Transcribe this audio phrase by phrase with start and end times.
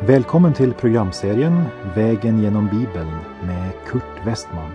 [0.00, 3.10] Välkommen till programserien Vägen genom Bibeln
[3.42, 4.70] med Kurt Westman.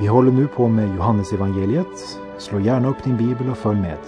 [0.00, 2.18] Vi håller nu på med Johannesevangeliet.
[2.38, 3.98] Slå gärna upp din bibel och följ med.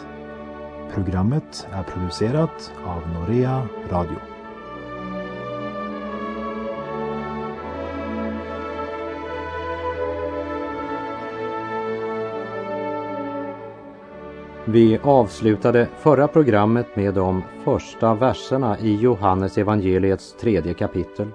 [0.95, 4.36] Programmet är producerat av Norea Radio.
[14.69, 21.29] Vi avslutade förra programmet med de första verserna i Johannes evangeliets tredje kapitel.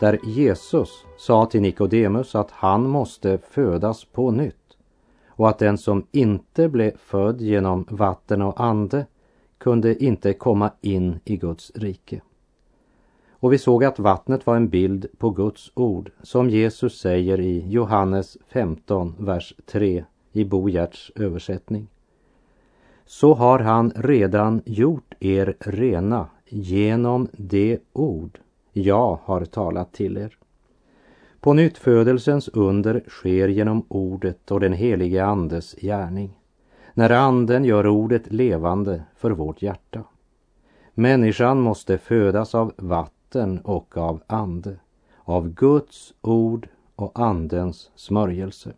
[0.00, 4.76] Där Jesus sa till Nikodemus att han måste födas på nytt
[5.26, 9.06] och att den som inte blev född genom vatten och ande
[9.58, 12.20] kunde inte komma in i Guds rike.
[13.30, 17.68] Och vi såg att vattnet var en bild på Guds ord som Jesus säger i
[17.68, 21.88] Johannes 15, vers 3 i Bo Gerts översättning
[23.06, 28.38] så har han redan gjort er rena genom det ord
[28.72, 30.38] jag har talat till er.
[31.40, 36.38] På nyttfödelsens under sker genom ordet och den helige Andes gärning,
[36.94, 40.04] när Anden gör ordet levande för vårt hjärta.
[40.94, 44.76] Människan måste födas av vatten och av ande,
[45.16, 48.72] av Guds ord och Andens smörjelse.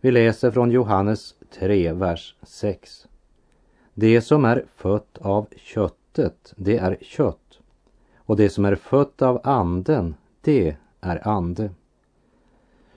[0.00, 3.06] Vi läser från Johannes 3, vers 6.
[3.94, 7.58] Det som är fött av köttet, det är kött.
[8.16, 11.70] Och det som är fött av anden, det är ande.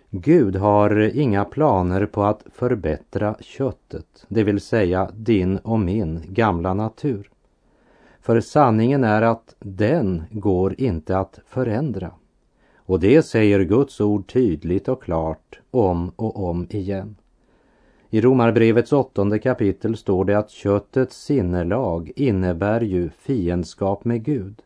[0.10, 6.74] Gud har inga planer på att förbättra köttet, det vill säga din och min gamla
[6.74, 7.30] natur.
[8.22, 12.12] För sanningen är att den går inte att förändra.
[12.76, 17.16] Och det säger Guds ord tydligt och klart om och om igen.
[18.14, 24.62] I Romarbrevets åttonde kapitel står det att köttets sinnelag innebär ju fiendskap med Gud.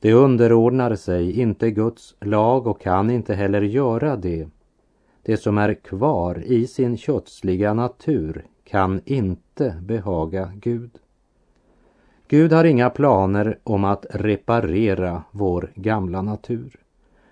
[0.00, 4.48] Det underordnar sig inte Guds lag och kan inte heller göra det.
[5.22, 10.90] Det som är kvar i sin kötsliga natur kan inte behaga Gud.
[12.28, 16.76] Gud har inga planer om att reparera vår gamla natur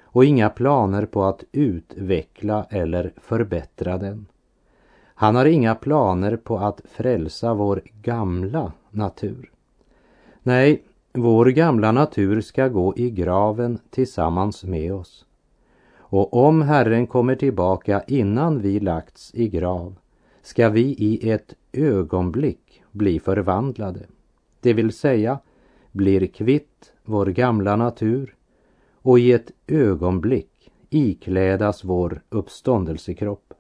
[0.02, 4.26] och inga planer på att utveckla eller förbättra den.
[5.18, 9.50] Han har inga planer på att frälsa vår gamla natur.
[10.42, 10.82] Nej,
[11.12, 15.26] vår gamla natur ska gå i graven tillsammans med oss.
[15.98, 19.94] Och om Herren kommer tillbaka innan vi lagts i grav
[20.42, 24.00] ska vi i ett ögonblick bli förvandlade.
[24.60, 25.38] Det vill säga
[25.92, 28.34] blir kvitt vår gamla natur
[29.02, 33.54] och i ett ögonblick iklädas vår uppståndelsekropp.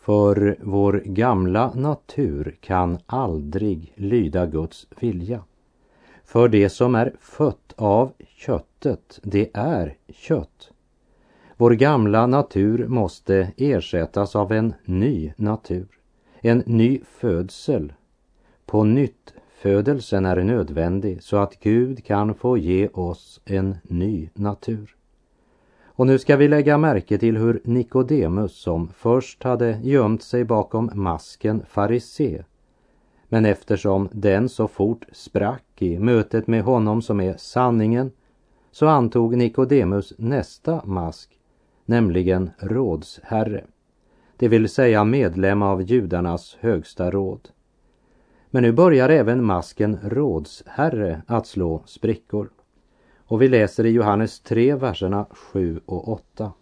[0.00, 5.44] För vår gamla natur kan aldrig lyda Guds vilja.
[6.24, 10.70] För det som är fött av köttet, det är kött.
[11.56, 15.88] Vår gamla natur måste ersättas av en ny natur,
[16.40, 17.92] en ny födsel.
[18.66, 24.96] På nytt födelsen är nödvändig så att Gud kan få ge oss en ny natur.
[26.00, 30.90] Och nu ska vi lägga märke till hur Nikodemus, som först hade gömt sig bakom
[30.94, 32.44] masken farise,
[33.28, 38.12] men eftersom den så fort sprack i mötet med honom som är sanningen,
[38.70, 41.30] så antog Nikodemus nästa mask,
[41.84, 43.64] nämligen rådsherre,
[44.36, 47.48] det vill säga medlem av judarnas högsta råd.
[48.50, 52.50] Men nu börjar även masken rådsherre att slå sprickor.
[53.30, 56.52] Och vi läser i Johannes 3, verserna 7 och 8.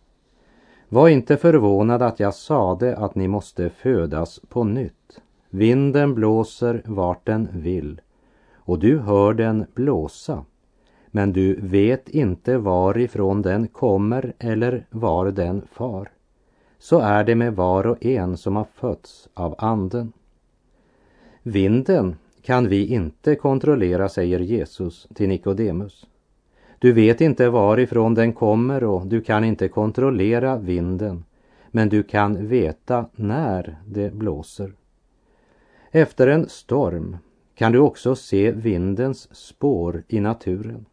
[0.88, 5.20] Var inte förvånad att jag sade att ni måste födas på nytt.
[5.50, 8.00] Vinden blåser vart den vill
[8.54, 10.44] och du hör den blåsa.
[11.06, 16.10] Men du vet inte varifrån den kommer eller var den far.
[16.78, 20.12] Så är det med var och en som har fötts av anden.
[21.43, 26.06] Vinden kan vi inte kontrollera, säger Jesus till Nikodemus.
[26.78, 31.25] Du vet inte varifrån den kommer och du kan inte kontrollera vinden,
[31.70, 34.72] men du kan veta när det blåser.
[35.90, 37.16] Efter en storm
[37.54, 40.86] kan du också se vindens spår i naturen.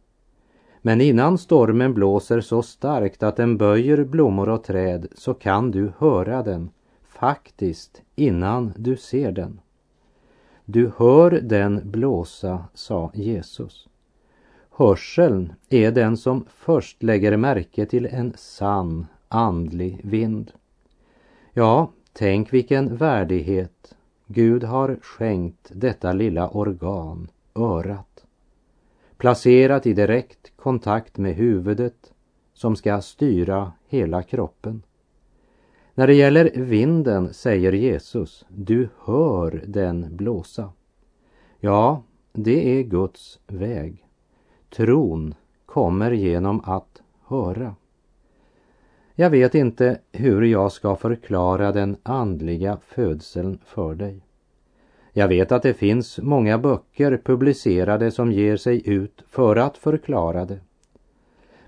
[0.82, 5.92] Men innan stormen blåser så starkt att den böjer blommor och träd så kan du
[5.98, 6.70] höra den,
[7.08, 9.60] faktiskt innan du ser den.
[10.64, 13.88] Du hör den blåsa, sa Jesus.
[14.78, 20.52] Hörseln är den som först lägger märke till en sann andlig vind.
[21.52, 23.94] Ja, tänk vilken värdighet
[24.26, 28.26] Gud har skänkt detta lilla organ, örat.
[29.16, 32.12] Placerat i direkt kontakt med huvudet
[32.54, 34.82] som ska styra hela kroppen.
[35.94, 40.72] När det gäller vinden säger Jesus, du hör den blåsa.
[41.60, 42.02] Ja,
[42.32, 44.05] det är Guds väg.
[44.76, 45.34] Tron
[45.66, 47.74] kommer genom att höra.
[49.14, 54.20] Jag vet inte hur jag ska förklara den andliga födseln för dig.
[55.12, 60.44] Jag vet att det finns många böcker publicerade som ger sig ut för att förklara
[60.44, 60.60] det.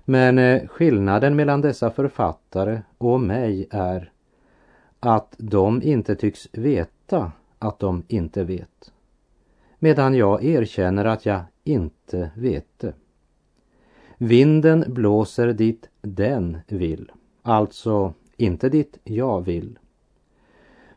[0.05, 4.11] Men eh, skillnaden mellan dessa författare och mig är
[4.99, 8.91] att de inte tycks veta att de inte vet.
[9.79, 12.93] Medan jag erkänner att jag inte vete.
[14.17, 17.11] Vinden blåser dit den vill,
[17.41, 19.79] alltså inte dit jag vill.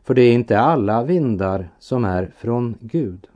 [0.03, 3.27] För det är inte alla vindar som är från Gud.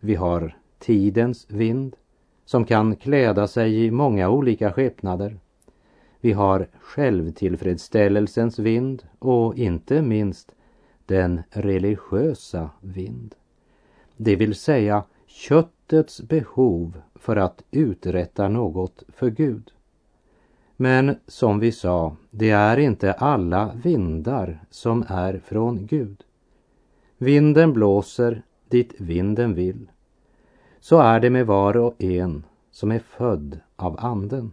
[0.00, 1.96] Vi har tidens vind
[2.44, 5.36] som kan kläda sig i många olika skepnader.
[6.20, 10.54] Vi har självtillfredsställelsens vind och inte minst
[11.06, 13.34] den religiösa vind.
[14.16, 19.70] Det vill säga köttets behov för att uträtta något för Gud.
[20.76, 26.24] Men som vi sa, det är inte alla vindar som är från Gud.
[27.18, 29.90] Vinden blåser dit vinden vill.
[30.80, 34.52] Så är det med var och en som är född av Anden.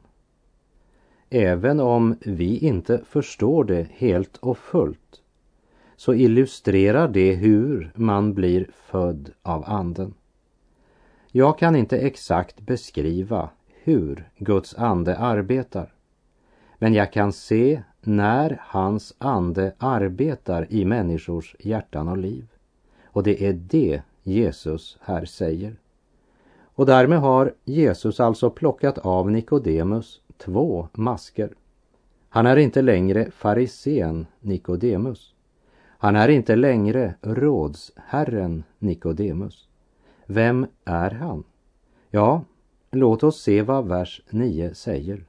[1.29, 5.21] Även om vi inte förstår det helt och fullt
[5.95, 10.13] så illustrerar det hur man blir född av Anden.
[11.31, 13.49] Jag kan inte exakt beskriva
[13.83, 15.93] hur Guds ande arbetar.
[16.77, 22.47] Men jag kan se när hans ande arbetar i människors hjärtan och liv.
[23.05, 25.75] Och det är det Jesus här säger.
[26.61, 31.53] Och därmed har Jesus alltså plockat av Nikodemus två masker.
[32.29, 35.33] Han är inte längre farisén Nikodemus.
[35.97, 39.68] Han är inte längre rådsherren Nikodemus.
[40.31, 41.43] Vem är han?
[42.09, 42.43] Ja,
[42.91, 45.25] låt oss se vad vers 9 säger.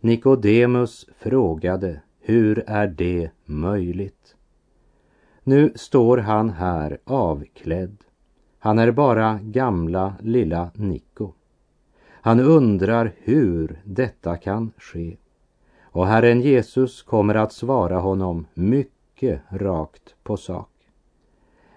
[0.00, 4.36] Nikodemus frågade, hur är det möjligt?
[5.44, 7.96] Nu står han här avklädd.
[8.58, 11.32] Han är bara gamla lilla Niko.
[12.08, 15.16] Han undrar hur detta kan ske.
[15.82, 20.77] Och Herren Jesus kommer att svara honom mycket rakt på sak.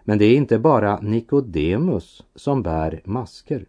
[0.03, 3.65] Men det är inte bara Nikodemus som bär masker.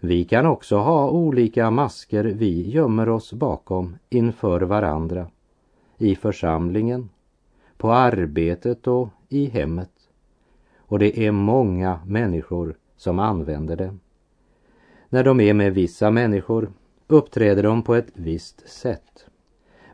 [0.00, 5.26] Vi kan också ha olika masker vi gömmer oss bakom inför varandra.
[5.98, 7.08] I församlingen,
[7.76, 9.90] på arbetet och i hemmet.
[10.76, 13.96] Och det är många människor som använder det.
[15.08, 16.72] När de är med vissa människor
[17.06, 19.26] uppträder de på ett visst sätt.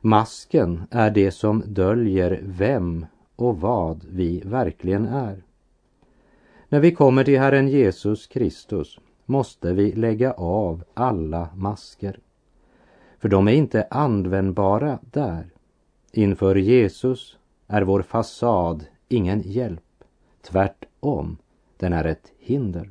[0.01, 3.07] Masken är det som döljer vem
[3.39, 5.43] och vad vi verkligen är.
[6.69, 12.19] När vi kommer till Herren Jesus Kristus måste vi lägga av alla masker.
[13.19, 15.47] För de är inte användbara där.
[16.13, 20.05] Inför Jesus är vår fasad ingen hjälp.
[20.43, 21.37] Tvärtom,
[21.77, 22.91] den är ett hinder.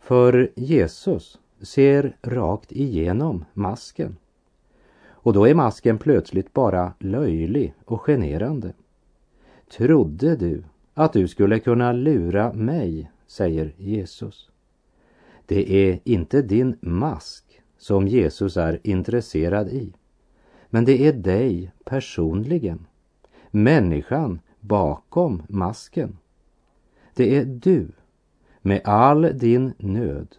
[0.00, 4.16] För Jesus ser rakt igenom masken.
[5.08, 8.72] Och då är masken plötsligt bara löjlig och generande.
[9.70, 14.50] Trodde du att du skulle kunna lura mig, säger Jesus.
[15.46, 19.94] Det är inte din mask som Jesus är intresserad i.
[20.70, 22.86] Men det är dig personligen,
[23.50, 26.16] människan bakom masken.
[27.14, 27.88] Det är du
[28.62, 30.36] med all din nöd,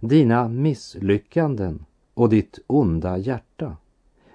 [0.00, 1.84] dina misslyckanden
[2.14, 3.76] och ditt onda hjärta.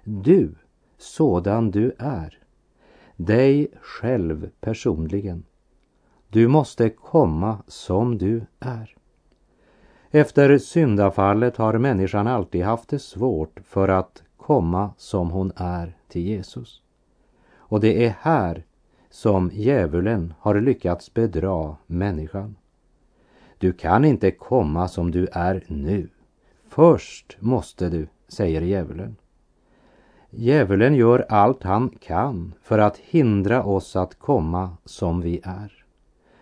[0.04, 0.56] Du,
[0.98, 2.43] sådan du är.
[3.26, 5.44] Dig själv personligen.
[6.30, 8.96] Du måste komma som du är.
[10.12, 16.22] Efter syndafallet har människan alltid haft det svårt för att komma som hon är till
[16.22, 16.82] Jesus.
[17.54, 18.66] Och det är här
[19.10, 22.56] som djävulen har lyckats bedra människan.
[23.58, 26.10] Du kan inte komma som du är nu.
[26.68, 29.16] Först måste du, säger djävulen.
[30.36, 35.86] Djävulen gör allt han kan för att hindra oss att komma som vi är.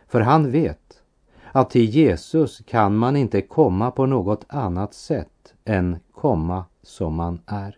[0.08, 1.04] För han vet
[1.52, 7.40] att till Jesus kan man inte komma på något annat sätt än komma som man
[7.46, 7.78] är.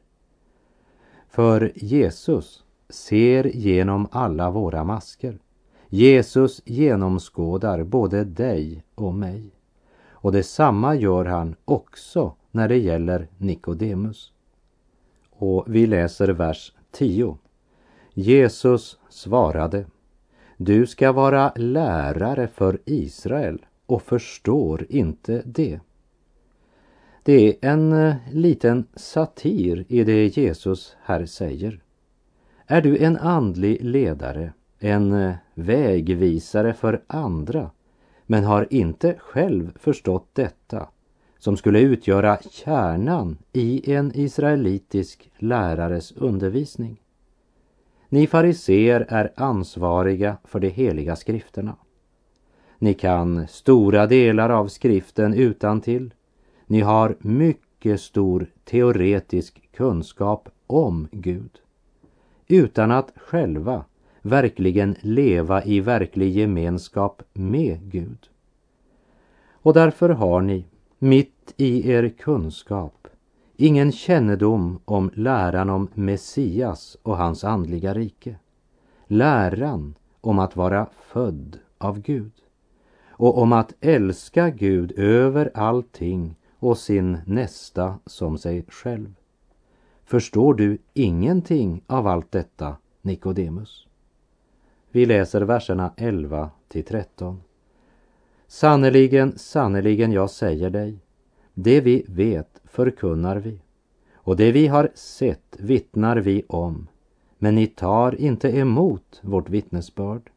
[1.30, 5.40] För Jesus ser genom alla våra masker.
[5.88, 9.52] Jesus genomskådar både dig och mig.
[10.10, 14.33] Och detsamma gör han också när det gäller Nikodemus.
[15.44, 17.38] Och vi läser vers 10.
[18.14, 19.86] Jesus svarade
[20.58, 25.80] Du ska vara lärare för Israel och förstår inte det.
[27.24, 31.80] Det är en eh, liten satir i det Jesus här säger.
[32.68, 37.72] Är du en andlig ledare, en eh, vägvisare för andra,
[38.26, 40.88] men har inte själv förstått detta,
[41.44, 47.02] som skulle utgöra kärnan i en israelitisk lärares undervisning?
[48.10, 51.76] Ni fariseer är ansvariga för de heliga skrifterna.
[52.80, 56.14] Ni kan stora delar av skriften utan till.
[56.66, 61.52] Ni har mycket stor teoretisk kunskap om Gud
[62.48, 63.86] utan att själva
[64.22, 68.30] verkligen leva i verklig gemenskap med Gud.
[69.52, 70.66] Och därför har ni,
[71.44, 73.08] mitt i er kunskap,
[73.58, 78.36] ingen kännedom om läran om Messias och hans andliga rike.
[79.08, 82.32] Läran om att vara född av Gud
[83.10, 89.14] och om att älska Gud över allting och sin nästa som sig själv.
[90.06, 93.88] Förstår du ingenting av allt detta, Nikodemus?
[94.92, 97.42] Vi läser verserna 11 till 13.
[98.48, 101.03] Sannerligen, sannerligen, jag säger dig,
[101.54, 103.60] det vi vet förkunnar vi,
[104.14, 106.88] och det vi har sett vittnar vi om,
[107.38, 110.30] men ni tar inte emot vårt vittnesbörd.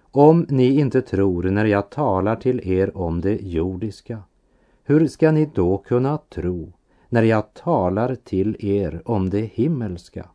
[0.00, 4.22] Om ni inte tror när jag talar till er om det jordiska,
[4.84, 6.72] hur ska ni då kunna tro
[7.08, 10.28] när jag talar till er om det himmelska?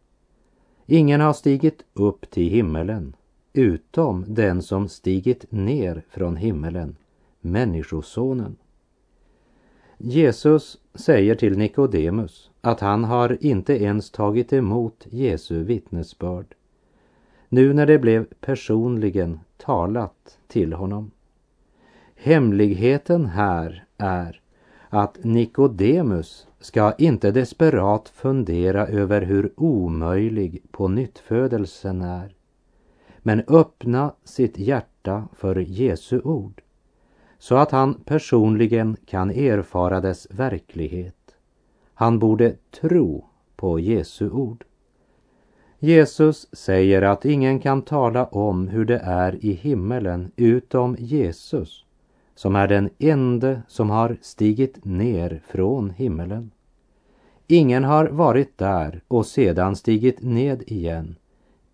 [0.85, 3.15] Ingen har stigit upp till himmelen
[3.53, 6.95] utom den som stigit ner från himmelen,
[7.41, 8.55] Människosonen.
[9.97, 16.55] Jesus säger till Nikodemus att han har inte ens tagit emot Jesu vittnesbörd
[17.49, 21.11] nu när det blev personligen talat till honom.
[22.15, 24.41] Hemligheten här är
[24.89, 32.35] att Nikodemus ska inte desperat fundera över hur omöjlig på nyttfödelsen är,
[33.17, 36.61] men öppna sitt hjärta för Jesu ord
[37.45, 41.35] så att han personligen kan erfara dess verklighet.
[41.93, 43.25] Han borde tro
[43.55, 44.63] på Jesu ord.
[45.79, 51.85] Jesus säger att ingen kan tala om hur det är i himmelen utom Jesus,
[52.35, 56.51] som är den ende som har stigit ner från himmelen.
[57.47, 61.15] Ingen har varit där och sedan stigit ned igen.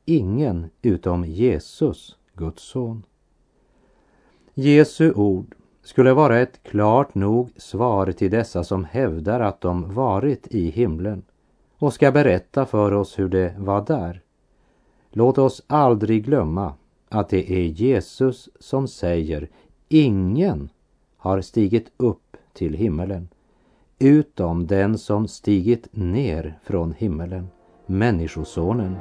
[0.06, 3.04] Ingen utom Jesus, Guds son.
[4.54, 10.48] Jesu ord skulle vara ett klart nog svar till dessa som hävdar att de varit
[10.48, 11.24] i himlen
[11.78, 14.22] och ska berätta för oss hur det var där.
[15.12, 16.74] Låt oss aldrig glömma
[17.10, 19.50] att det är Jesus som säger
[19.90, 20.70] ingen
[21.18, 23.28] har stigit upp till himmelen
[24.00, 27.48] utom den som stigit ner från himmelen,
[27.86, 28.96] Människosonen.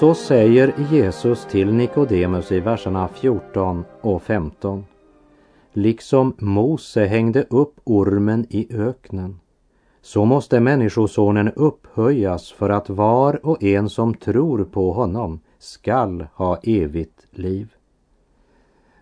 [0.00, 4.84] Så säger Jesus till Nikodemus i verserna 14 och 15.
[5.72, 9.40] Liksom Mose hängde upp ormen i öknen,
[10.02, 16.56] så måste Människosonen upphöjas för att var och en som tror på honom skall ha
[16.62, 17.74] evigt liv.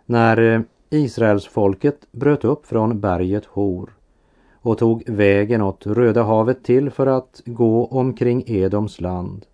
[0.07, 3.91] När Israelsfolket Israels folket bröt upp från berget Hor
[4.53, 9.47] och tog vägen åt Röda havet till för att gå omkring Edoms land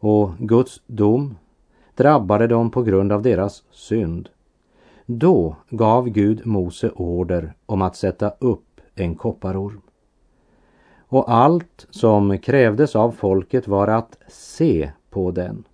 [0.00, 1.36] och Guds dom
[1.94, 4.28] drabbade dem på grund av deras synd.
[5.06, 9.80] Då gav Gud Mose order om att sätta upp en kopparorm.
[11.08, 15.64] Och allt som krävdes av folket var att se på den.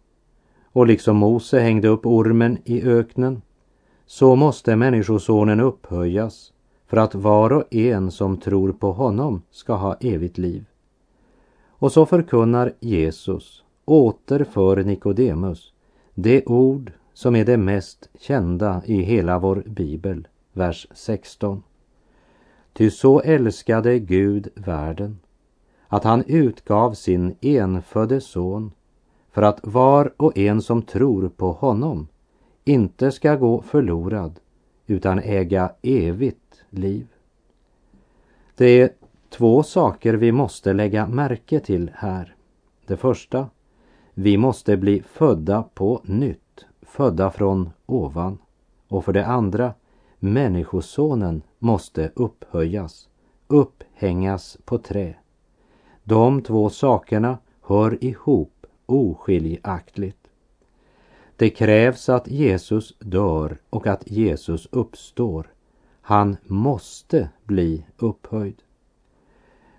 [0.65, 3.43] Och liksom Mose hängde upp ormen i öknen
[4.07, 6.53] så måste Människosonen upphöjas
[6.87, 10.65] för att var och en som tror på honom ska ha evigt liv.
[11.69, 15.73] Och så förkunnar Jesus återför Nikodemus
[16.15, 21.63] det ord som är det mest kända i hela vår bibel, vers 16.
[22.73, 25.19] Ty så älskade Gud världen
[25.89, 28.73] att han utgav sin enfödde son
[29.31, 32.09] för att var och en som tror på honom
[32.65, 34.41] inte ska gå förlorad
[34.87, 37.07] utan äga evigt liv.
[38.55, 38.91] Det är
[39.31, 42.35] två saker vi måste lägga märke till här.
[42.87, 43.49] Det första,
[44.15, 48.39] vi måste bli födda på nytt, födda från ovan.
[48.89, 49.75] Och för det andra,
[50.19, 53.09] Människosonen måste upphöjas,
[53.47, 55.15] upphängas på trä.
[56.05, 60.31] De två sakerna hör ihop oskiljaktigt.
[61.37, 65.53] Det krävs att Jesus dör och att Jesus uppstår.
[66.01, 68.63] Han måste bli upphöjd.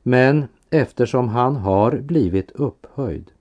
[0.03, 3.31] Men eftersom han har blivit upphöjd,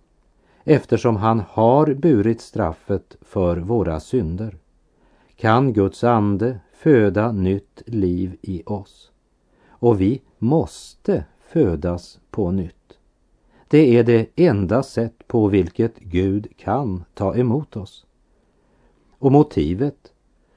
[0.65, 4.57] eftersom han har burit straffet för våra synder,
[5.37, 9.11] kan Guds ande föda nytt liv i oss.
[9.69, 12.99] Och vi måste födas på nytt.
[13.69, 18.07] Det är det enda sätt på vilket Gud kan ta emot oss.
[19.19, 20.13] Och motivet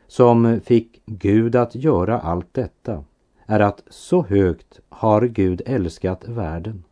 [0.07, 3.03] som fick Gud att göra allt detta
[3.45, 6.83] är att så högt har Gud älskat världen.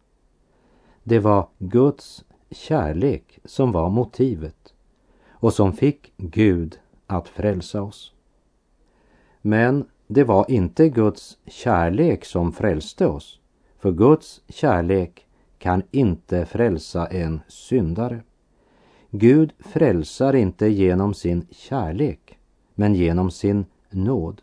[1.03, 4.73] Det var Guds kärlek som var motivet
[5.31, 8.13] och som fick Gud att frälsa oss.
[9.41, 13.39] Men det var inte Guds kärlek som frälste oss.
[13.79, 15.25] För Guds kärlek
[15.57, 18.21] kan inte frälsa en syndare.
[19.09, 22.37] Gud frälsar inte genom sin kärlek,
[22.75, 24.41] men genom sin nåd.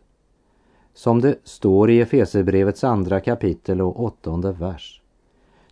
[0.94, 4.99] Som det står i Efeserbrevets andra kapitel och åttonde vers.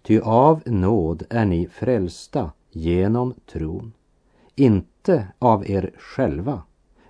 [0.08, 3.92] Ty av nåd är ni frälsta genom tron,
[4.54, 6.62] inte av er själva.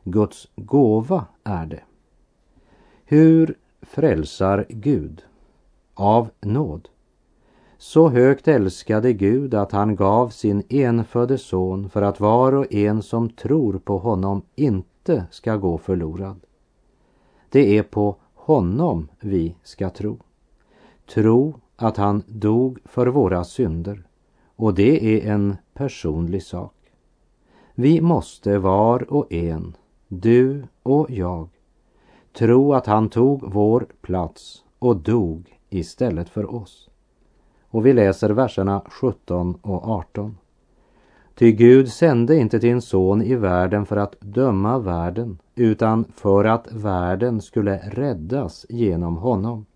[0.04, 1.82] Guds gåva är det.
[3.04, 5.22] Hur frälsar Gud?
[5.94, 6.88] Av nåd.
[7.76, 13.02] Så högt älskade Gud att han gav sin enfödde son för att var och en
[13.02, 16.40] som tror på honom inte ska gå förlorad.
[17.48, 20.18] Det är på honom vi ska tro.
[21.06, 24.02] Tro att han dog för våra synder
[24.56, 26.74] och det är en personlig sak.
[27.74, 29.76] Vi måste var och en,
[30.08, 31.48] du och jag,
[32.38, 36.90] tro att han tog vår plats och dog istället för oss.
[37.70, 40.36] Och vi läser verserna 17 och 18.
[41.34, 46.72] Ty Gud sände inte sin son i världen för att döma världen utan för att
[46.72, 49.66] världen skulle räddas genom honom.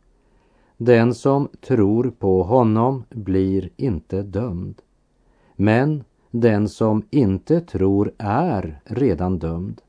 [0.85, 4.83] Den som tror på honom blir inte dömd.
[5.57, 9.81] Men den som inte tror är redan dömd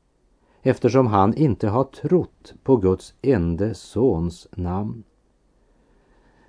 [0.62, 5.02] eftersom han inte har trott på Guds ende sons namn.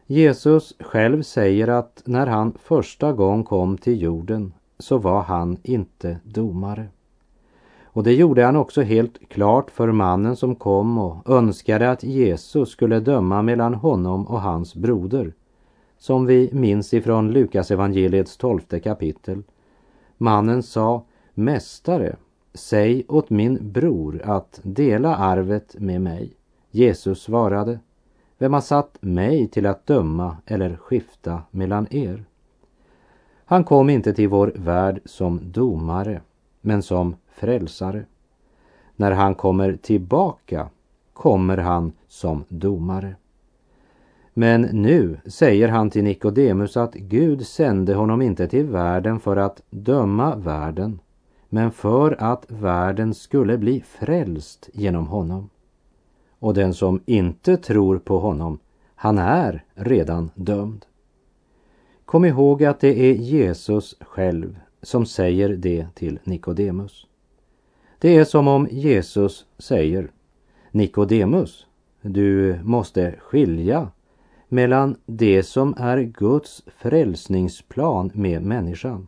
[0.05, 6.19] Jesus själv säger att när han första gång kom till jorden så var han inte
[6.23, 6.87] domare.
[7.95, 12.69] Och det gjorde han också helt klart för mannen som kom och önskade att Jesus
[12.69, 15.33] skulle döma mellan honom och hans broder.
[15.97, 19.43] Som vi minns ifrån Lukas evangeliets tolfte kapitel.
[20.17, 21.03] Mannen sa,
[21.33, 22.15] Mästare,
[22.53, 26.33] säg åt min bror att dela arvet med mig.
[26.71, 27.79] Jesus svarade,
[28.37, 32.25] vem har satt mig till att döma eller skifta mellan er?
[33.45, 36.21] Han kom inte till vår värld som domare,
[36.61, 38.05] men som frälsare.
[38.95, 40.69] När han kommer tillbaka
[41.13, 43.15] kommer han som domare.
[44.33, 49.61] Men nu säger han till Nikodemus att Gud sände honom inte till världen för att
[49.69, 50.99] döma världen,
[51.49, 55.49] men för att världen skulle bli frälst genom honom.
[56.39, 58.59] Och den som inte tror på honom,
[58.95, 60.85] han är redan dömd.
[62.05, 67.07] Kom ihåg att det är Jesus själv som säger det till Nikodemus.
[68.05, 70.11] Det är som om Jesus säger
[70.71, 71.67] Nikodemus,
[72.01, 73.91] du måste skilja
[74.47, 79.07] mellan det som är Guds frälsningsplan med människan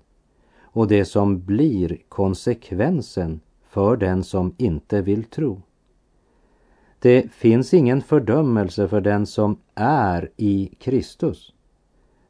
[0.62, 5.62] och det som blir konsekvensen för den som inte vill tro.
[7.00, 11.54] Det finns ingen fördömelse för den som är i Kristus.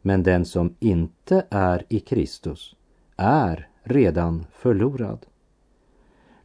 [0.01, 2.75] Men den som inte är i Kristus
[3.17, 5.25] är redan förlorad.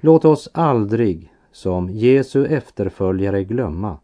[0.04, 3.98] Låt oss aldrig som Jesu efterföljare glömma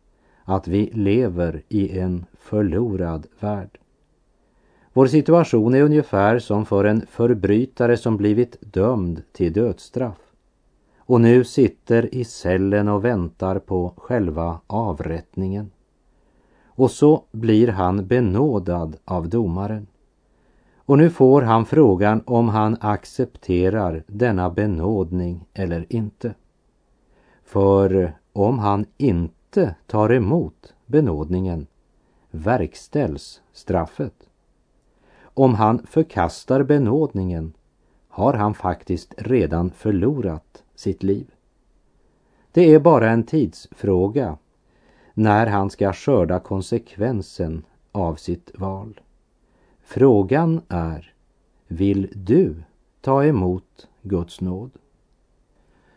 [0.44, 3.78] att vi lever i en förlorad värld.
[4.92, 10.32] Vår situation är ungefär som för en förbrytare som blivit dömd till dödsstraff
[10.98, 15.70] och nu sitter i cellen och väntar på själva avrättningen.
[16.66, 19.86] Och så blir han benådad av domaren.
[20.88, 26.34] Och nu får han frågan om han accepterar denna benådning eller inte.
[27.44, 31.66] För om han inte tar emot benådningen
[32.30, 34.14] verkställs straffet.
[35.20, 37.52] Om han förkastar benådningen
[38.08, 41.26] har han faktiskt redan förlorat sitt liv.
[42.52, 44.38] Det är bara en tidsfråga
[45.14, 49.00] när han ska skörda konsekvensen av sitt val.
[49.90, 51.12] Frågan är,
[51.66, 52.54] vill du
[53.00, 54.70] ta emot Guds nåd?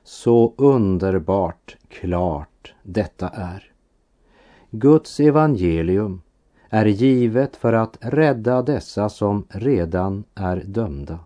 [0.03, 3.71] Så underbart klart detta är.
[4.69, 6.21] Guds evangelium
[6.69, 11.19] är givet för att rädda dessa som redan är dömda.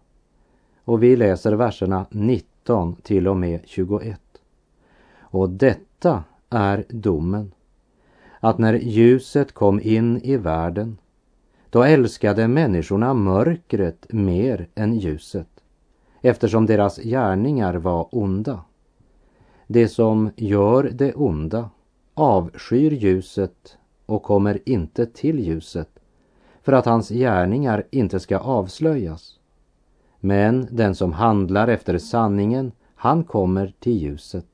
[0.84, 4.22] Och vi läser verserna 19 till och med 21.
[5.20, 7.52] Och detta är domen,
[8.40, 10.98] att när ljuset kom in i världen,
[11.76, 15.48] då älskade människorna mörkret mer än ljuset,
[16.22, 18.62] eftersom deras gärningar var onda.
[19.68, 21.70] Det som gör det onda
[22.14, 25.90] avskyr ljuset och kommer inte till ljuset
[26.64, 29.40] för att hans gärningar inte ska avslöjas.
[30.20, 34.48] Men den som handlar efter sanningen, han kommer till ljuset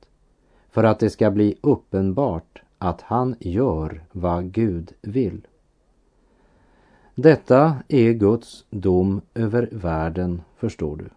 [0.70, 5.46] för att det ska bli uppenbart att han gör vad Gud vill.
[7.14, 11.08] Detta är Guds dom över världen, förstår du.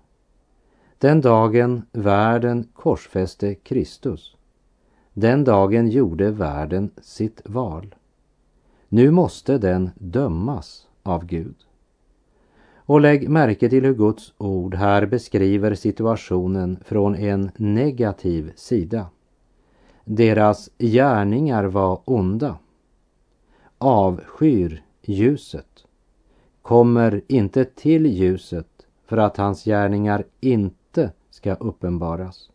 [0.97, 4.35] Den dagen världen korsfäste Kristus,
[5.13, 7.95] den dagen gjorde världen sitt val.
[8.89, 11.55] Nu måste den dömas av Gud.
[12.75, 19.09] Och lägg märke till hur Guds ord här beskriver situationen från en negativ sida.
[20.03, 22.57] Deras gärningar var onda,
[23.77, 25.84] avskyr ljuset,
[26.65, 28.67] kommer inte till ljuset
[29.05, 32.49] för att hans gärningar inte ska uppenbaras.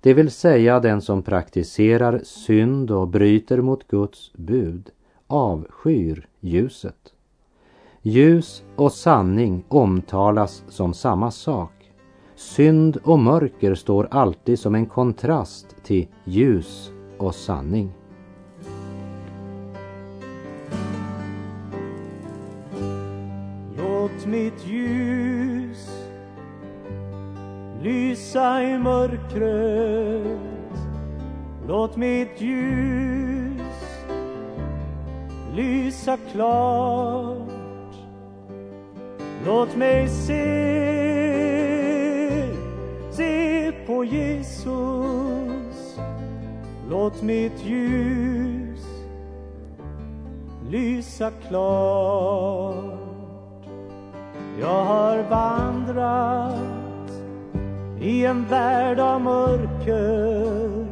[0.00, 4.90] Det vill säga den som praktiserar synd och bryter mot Guds bud
[5.26, 7.12] avskyr ljuset.
[8.02, 11.92] Ljus och sanning omtalas som samma sak.
[12.36, 17.99] Synd och mörker står alltid som en kontrast till ljus och sanning.
[24.20, 25.90] Låt mitt ljus
[27.82, 30.38] lysa i mörkret.
[31.68, 34.04] Låt mitt ljus
[35.54, 37.94] lysa klart.
[39.46, 40.44] Låt mig se,
[43.10, 45.98] se på Jesus.
[46.90, 48.86] Låt mitt ljus
[50.70, 52.99] lysa klart.
[54.60, 57.10] Jag har vandrat
[58.00, 60.86] i en värld av mörker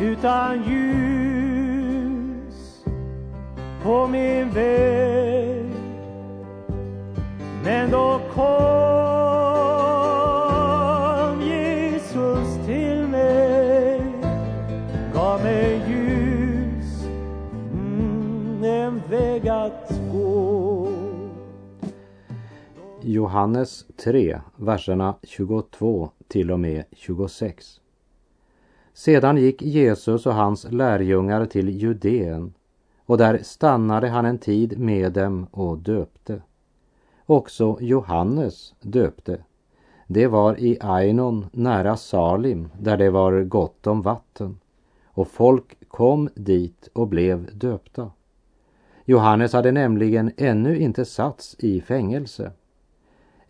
[0.00, 1.74] utan ljus
[3.82, 5.66] på min väg.
[7.64, 8.67] Men då kom
[23.28, 27.80] Johannes 3, verserna 22 till och med 26.
[28.92, 32.54] Sedan gick Jesus och hans lärjungar till Judeen
[33.06, 36.42] och där stannade han en tid med dem och döpte.
[37.26, 39.44] Också Johannes döpte.
[40.06, 44.58] Det var i Ainon nära Salim där det var gott om vatten
[45.04, 48.10] och folk kom dit och blev döpta.
[49.04, 52.52] Johannes hade nämligen ännu inte satts i fängelse.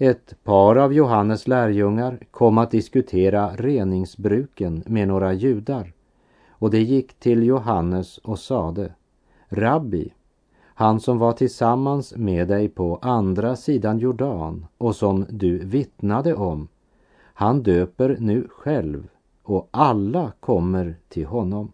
[0.01, 5.93] Ett par av Johannes lärjungar kom att diskutera reningsbruken med några judar
[6.49, 8.95] och det gick till Johannes och sade
[9.49, 10.13] Rabbi,
[10.65, 16.69] han som var tillsammans med dig på andra sidan Jordan och som du vittnade om,
[17.21, 19.09] han döper nu själv
[19.43, 21.73] och alla kommer till honom.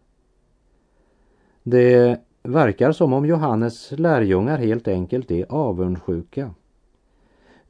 [1.63, 6.51] Det verkar som om Johannes lärjungar helt enkelt är avundsjuka.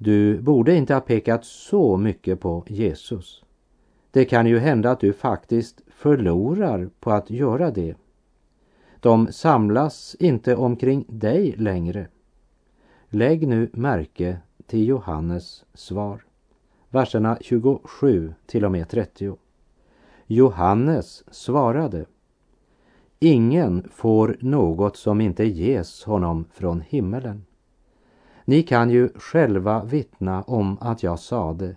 [0.05, 3.45] Du borde inte ha pekat så mycket på Jesus.
[4.11, 7.97] Det kan ju hända att du faktiskt förlorar på att göra det.
[9.01, 12.09] De samlas inte omkring dig längre.
[13.09, 16.25] Lägg nu märke till Johannes svar.
[16.89, 19.37] Verserna 27 till och med 30.
[20.27, 22.07] Johannes svarade
[23.19, 27.45] Ingen får något som inte ges honom från himmelen.
[28.45, 31.77] Ni kan ju själva vittna om att jag sade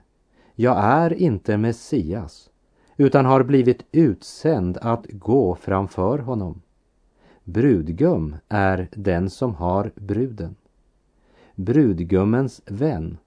[0.56, 2.50] Jag är inte Messias
[2.98, 6.62] utan har blivit utsänd att gå framför honom.
[7.44, 10.56] Brudgum är den som har bruden.
[11.56, 13.18] Brudgummens vän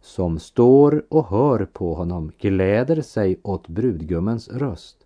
[0.00, 4.96] som står och hör på honom gläder sig åt brudgummens röst.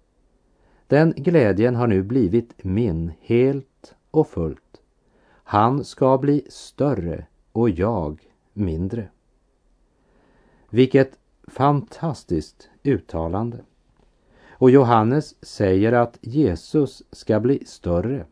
[0.87, 4.81] Den glädjen har nu blivit min helt och fullt.
[5.31, 7.27] Han ska bli större
[7.59, 8.21] och jag
[8.53, 9.09] mindre.
[10.71, 13.59] Vilket fantastiskt uttalande.
[14.51, 18.27] Och Johannes säger att Jesus ska bli större,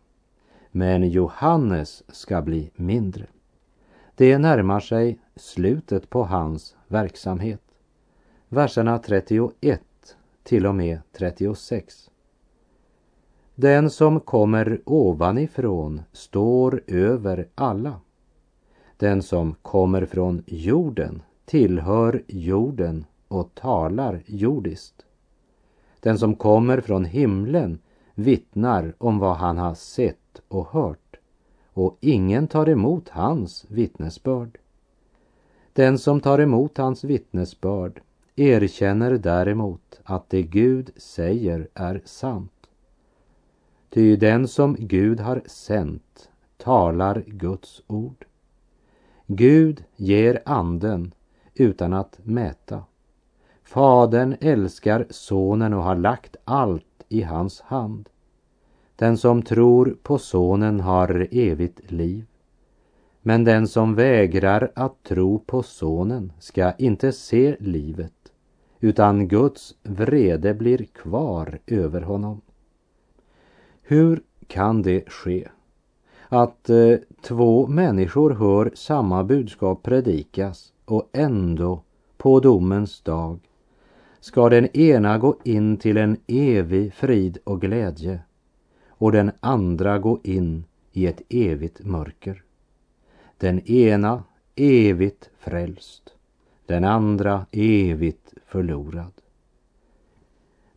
[0.71, 3.27] men Johannes ska bli mindre.
[4.15, 7.63] Det närmar sig slutet på hans verksamhet.
[8.49, 9.83] Verserna 31
[10.43, 12.11] till och med 36.
[13.55, 18.01] Den som kommer ovanifrån står över alla.
[18.97, 25.05] Den som kommer från jorden tillhör jorden och talar jordiskt.
[26.01, 27.79] Den som kommer från himlen
[28.15, 31.17] vittnar om vad han har sett och hört
[31.73, 34.59] och ingen tar emot hans vittnesbörd.
[35.73, 38.01] Den som tar emot hans vittnesbörd
[38.37, 42.53] erkänner däremot att det Gud säger är sant.
[43.91, 48.27] Ty den som Gud har sänt talar Guds ord.
[49.27, 51.15] Gud ger anden
[51.55, 52.85] utan att mäta.
[53.63, 58.09] Fadern älskar sonen och har lagt allt i hans hand.
[58.97, 62.27] Den som tror på sonen har evigt liv.
[63.23, 68.33] Men den som vägrar att tro på sonen ska inte se livet,
[68.81, 72.41] utan Guds vrede blir kvar över honom.
[73.83, 75.49] Hur kan det ske
[76.29, 81.83] att eh, två människor hör samma budskap predikas och ändå
[82.17, 83.39] på domens dag
[84.21, 88.21] ska den ena gå in till en evig frid och glädje
[88.89, 92.43] och den andra gå in i ett evigt mörker.
[93.39, 96.15] Den ena evigt frälst,
[96.67, 99.13] den andra evigt förlorad.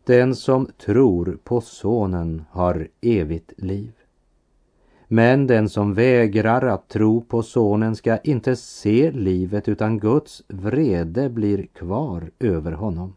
[0.04, 3.92] Den som tror på Sonen har evigt liv.
[5.12, 11.28] Men den som vägrar att tro på Sonen ska inte se livet utan Guds vrede
[11.28, 13.14] blir kvar över honom.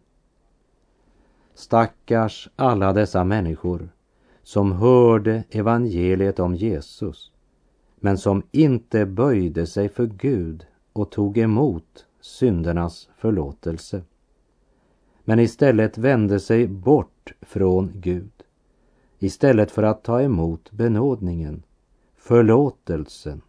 [1.54, 3.90] Stackars alla dessa människor
[4.44, 7.32] som hörde evangeliet om Jesus
[8.00, 14.02] men som inte böjde sig för Gud och tog emot syndernas förlåtelse
[15.24, 18.32] men istället vände sig bort från Gud
[19.20, 21.64] istället för att ta emot benådningen,
[22.24, 23.42] förlåtelsen,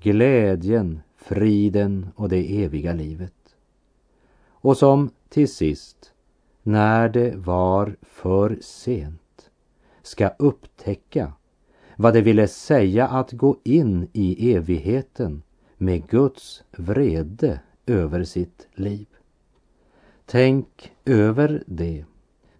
[0.00, 3.56] glädjen, friden och det eviga livet.
[4.46, 6.12] Och som till sist,
[6.62, 9.50] när det var för sent,
[10.02, 11.32] ska upptäcka
[11.96, 15.42] vad det ville säga att gå in i evigheten
[15.76, 19.06] med Guds vrede över sitt liv.
[20.26, 22.04] Tänk över det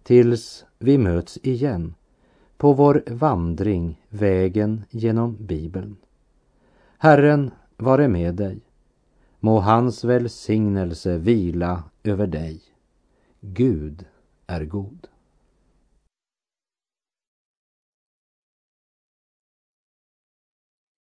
[0.03, 1.93] tills vi möts igen
[2.57, 5.95] på vår vandring vägen genom Bibeln.
[6.97, 8.59] Herren vare med dig.
[9.39, 12.61] Må hans välsignelse vila över dig.
[13.41, 14.05] Gud
[14.47, 15.07] är god.